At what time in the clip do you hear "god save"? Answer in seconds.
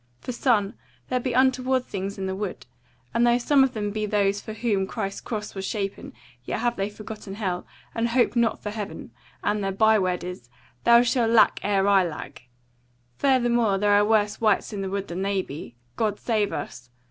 15.97-16.51